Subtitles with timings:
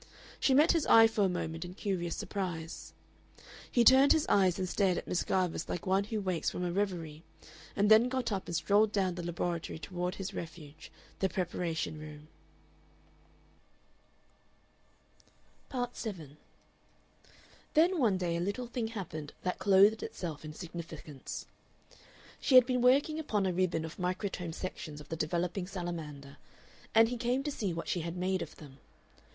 [0.39, 2.93] She met his eye for a moment in curious surprise.
[3.71, 6.71] He turned his eyes and stared at Miss Garvice like one who wakes from a
[6.71, 7.21] reverie,
[7.75, 12.29] and then got up and strolled down the laboratory toward his refuge, the preparation room.
[15.69, 16.37] Part 7
[17.75, 21.45] Then one day a little thing happened that clothed itself in significance.
[22.39, 26.37] She had been working upon a ribbon of microtome sections of the developing salamander,
[26.95, 28.79] and he came to see what she had made of them.